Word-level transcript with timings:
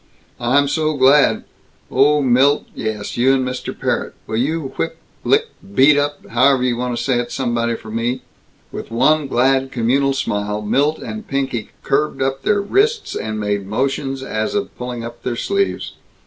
"I'm 0.39 0.67
so 0.67 0.95
glad. 0.95 1.43
Oh, 1.91 2.23
Milt 2.23 2.65
yes, 2.73 3.11
and 3.15 3.17
you, 3.17 3.37
Mr. 3.37 3.79
Parrott 3.79 4.15
will 4.25 4.37
you 4.37 4.73
whip 4.75 4.97
lick 5.23 5.49
beat 5.75 5.95
up 5.95 6.25
however 6.29 6.63
you 6.63 6.75
want 6.75 6.97
to 6.97 7.03
say 7.03 7.19
it 7.19 7.31
somebody 7.31 7.75
for 7.75 7.91
me?" 7.91 8.23
With 8.71 8.89
one 8.89 9.27
glad 9.27 9.71
communal 9.71 10.13
smile 10.13 10.63
Milt 10.63 10.97
and 10.97 11.27
Pinky 11.27 11.69
curved 11.83 12.19
up 12.19 12.41
their 12.41 12.61
wrists 12.61 13.15
and 13.15 13.39
made 13.39 13.67
motions 13.67 14.23
as 14.23 14.55
of 14.55 14.75
pulling 14.75 15.03
up 15.03 15.21
their 15.21 15.35
sleeves. 15.35 15.93